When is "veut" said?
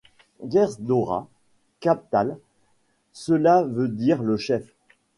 3.61-3.87